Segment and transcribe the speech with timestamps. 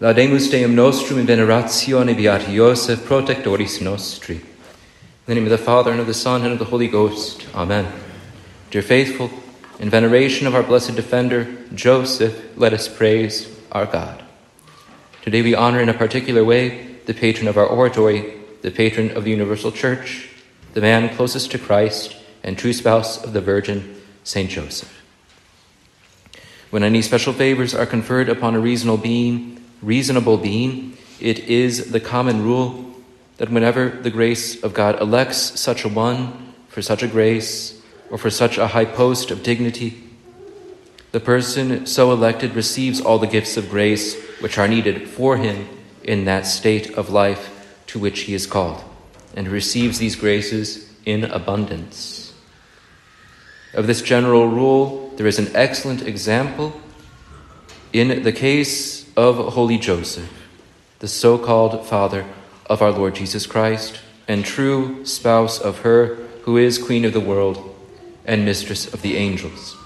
[0.00, 4.36] Laudemus Deum nostrum in veneratione beati Joseph, protectoris nostri.
[4.36, 4.44] In
[5.26, 7.48] the name of the Father, and of the Son, and of the Holy Ghost.
[7.52, 7.92] Amen.
[8.70, 9.28] Dear faithful,
[9.80, 14.22] in veneration of our blessed defender, Joseph, let us praise our God.
[15.22, 19.24] Today we honor in a particular way the patron of our oratory, the patron of
[19.24, 20.28] the universal church,
[20.74, 25.02] the man closest to Christ and true spouse of the Virgin, Saint Joseph.
[26.70, 32.00] When any special favors are conferred upon a reasonable being, reasonable being, it is the
[32.00, 32.84] common rule
[33.38, 38.18] that whenever the grace of God elects such a one for such a grace or
[38.18, 40.02] for such a high post of dignity,
[41.12, 45.68] the person so elected receives all the gifts of grace which are needed for him
[46.04, 47.54] in that state of life
[47.86, 48.82] to which he is called,
[49.34, 52.34] and receives these graces in abundance.
[53.74, 56.78] Of this general rule, there is an excellent example
[57.92, 60.30] in the case of Holy Joseph,
[60.98, 62.26] the so called Father
[62.66, 67.20] of our Lord Jesus Christ, and true spouse of her who is Queen of the
[67.20, 67.74] world
[68.24, 69.76] and Mistress of the angels.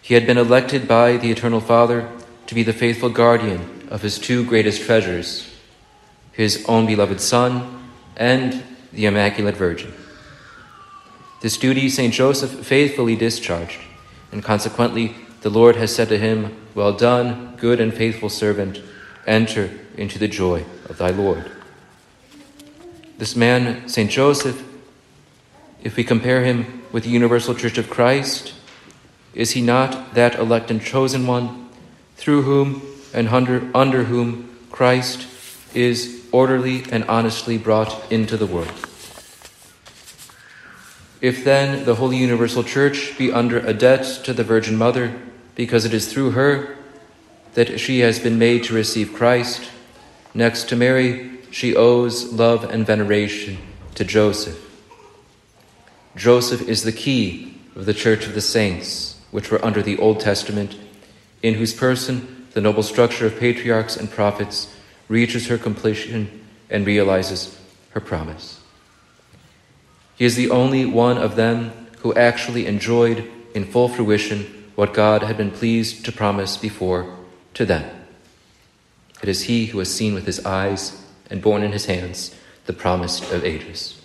[0.00, 2.10] He had been elected by the Eternal Father
[2.46, 5.50] to be the faithful guardian of his two greatest treasures,
[6.32, 9.92] his own beloved Son and the Immaculate Virgin.
[11.42, 12.12] This duty St.
[12.12, 13.80] Joseph faithfully discharged,
[14.32, 18.80] and consequently the Lord has said to him, Well done, good and faithful servant,
[19.26, 21.50] enter into the joy of thy Lord.
[23.18, 24.10] This man, St.
[24.10, 24.64] Joseph,
[25.82, 28.54] if we compare him with the universal church of Christ,
[29.34, 31.68] is he not that elect and chosen one,
[32.16, 32.82] through whom
[33.14, 35.26] and under, under whom Christ
[35.74, 38.72] is orderly and honestly brought into the world?
[41.20, 45.20] If then the Holy Universal Church be under a debt to the Virgin Mother,
[45.58, 46.76] because it is through her
[47.54, 49.68] that she has been made to receive Christ.
[50.32, 53.58] Next to Mary, she owes love and veneration
[53.96, 54.56] to Joseph.
[56.14, 60.20] Joseph is the key of the Church of the Saints, which were under the Old
[60.20, 60.78] Testament,
[61.42, 64.72] in whose person the noble structure of patriarchs and prophets
[65.08, 67.58] reaches her completion and realizes
[67.90, 68.60] her promise.
[70.14, 75.24] He is the only one of them who actually enjoyed in full fruition what God
[75.24, 77.12] had been pleased to promise before
[77.52, 77.84] to them.
[79.20, 82.32] It is he who has seen with his eyes and borne in his hands
[82.66, 84.00] the promise of ages.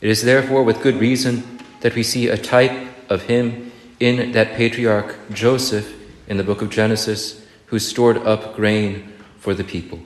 [0.00, 3.70] It is therefore with good reason that we see a type of him
[4.00, 5.94] in that patriarch Joseph
[6.26, 10.00] in the book of Genesis, who stored up grain for the people.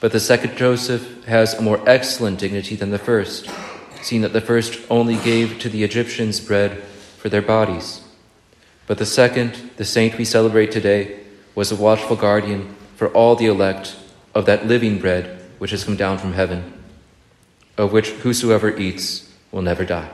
[0.00, 3.48] But the second Joseph has a more excellent dignity than the first,
[4.02, 6.82] seeing that the first only gave to the Egyptians bread
[7.22, 8.00] for their bodies.
[8.88, 11.20] But the second, the saint we celebrate today,
[11.54, 13.94] was a watchful guardian for all the elect
[14.34, 16.72] of that living bread which has come down from heaven,
[17.78, 20.10] of which whosoever eats will never die.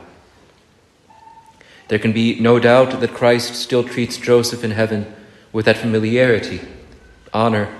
[1.88, 5.10] There can be no doubt that Christ still treats Joseph in heaven
[5.50, 6.60] with that familiarity,
[7.32, 7.74] honor,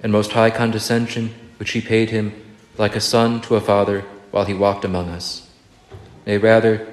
[0.00, 2.32] and most high condescension which he paid him
[2.78, 5.50] like a son to a father while he walked among us.
[6.24, 6.86] Nay, rather,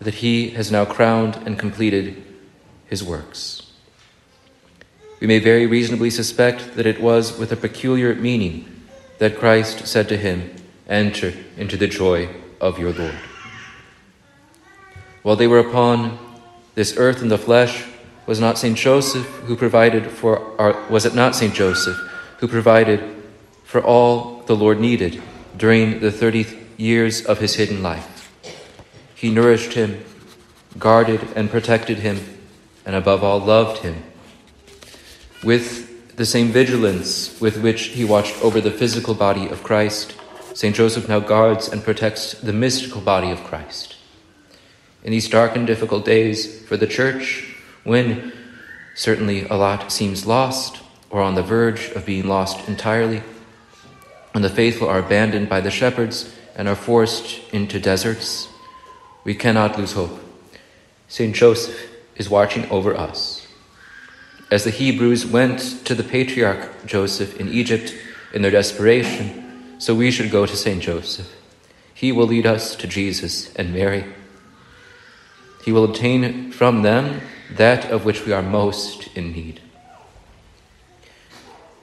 [0.00, 2.22] that he has now crowned and completed
[2.86, 3.72] his works.
[5.20, 8.84] We may very reasonably suspect that it was with a peculiar meaning
[9.18, 10.54] that Christ said to him,
[10.88, 12.28] Enter into the joy
[12.60, 13.18] of your Lord.
[15.22, 16.18] While they were upon
[16.74, 17.84] this earth in the flesh,
[18.26, 21.96] was not Saint Joseph who provided for our, was it not Saint Joseph
[22.38, 23.02] who provided
[23.64, 25.22] for all the Lord needed
[25.56, 28.17] during the 30 years of his hidden life?
[29.18, 30.04] He nourished him,
[30.78, 32.20] guarded and protected him,
[32.86, 34.04] and above all, loved him.
[35.42, 40.14] With the same vigilance with which he watched over the physical body of Christ,
[40.54, 40.74] St.
[40.74, 43.96] Joseph now guards and protects the mystical body of Christ.
[45.02, 48.32] In these dark and difficult days for the Church, when
[48.94, 50.80] certainly a lot seems lost
[51.10, 53.22] or on the verge of being lost entirely,
[54.30, 58.48] when the faithful are abandoned by the shepherds and are forced into deserts,
[59.28, 60.18] we cannot lose hope.
[61.06, 61.36] St.
[61.36, 63.46] Joseph is watching over us.
[64.50, 67.94] As the Hebrews went to the patriarch Joseph in Egypt
[68.32, 70.80] in their desperation, so we should go to St.
[70.82, 71.30] Joseph.
[71.92, 74.06] He will lead us to Jesus and Mary.
[75.62, 77.20] He will obtain from them
[77.50, 79.60] that of which we are most in need.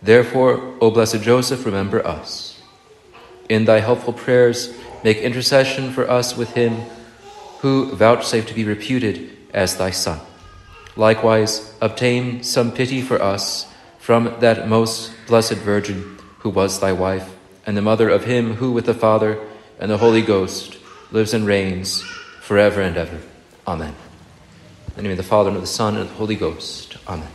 [0.02, 2.60] Therefore, O blessed Joseph, remember us.
[3.50, 6.86] In thy helpful prayers, make intercession for us with him
[7.60, 10.20] who vouchsafe to be reputed as thy Son.
[10.96, 13.68] likewise obtain some pity for us
[14.00, 17.36] from that most blessed Virgin who was thy wife,
[17.66, 19.40] and the mother of him who with the Father
[19.80, 20.78] and the Holy Ghost
[21.12, 22.04] lives and reigns
[22.40, 23.20] forever and ever.
[23.68, 23.96] Amen.
[24.90, 26.98] In the name of the Father, and of the Son, and of the Holy Ghost.
[27.08, 27.35] Amen.